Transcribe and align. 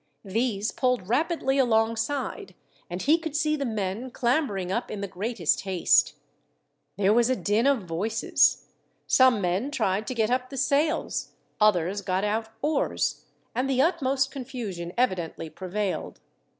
These 0.25 0.71
pulled 0.71 1.07
rapidly 1.07 1.59
alongside, 1.59 2.55
and 2.89 2.99
he 3.03 3.19
could 3.19 3.35
see 3.35 3.55
the 3.55 3.67
men 3.67 4.09
clambering 4.09 4.71
up 4.71 4.89
in 4.89 4.99
the 5.01 5.07
greatest 5.07 5.61
haste. 5.61 6.15
There 6.97 7.13
was 7.13 7.29
a 7.29 7.35
din 7.35 7.67
of 7.67 7.83
voices. 7.83 8.65
Some 9.05 9.41
men 9.41 9.69
tried 9.69 10.07
to 10.07 10.15
get 10.15 10.31
up 10.31 10.49
the 10.49 10.57
sails, 10.57 11.33
others 11.59 12.01
got 12.01 12.23
out 12.23 12.49
oars, 12.63 13.25
and 13.53 13.69
the 13.69 13.83
utmost 13.83 14.31
confusion 14.31 14.91
evidently 14.97 15.51
prevailed. 15.51 16.19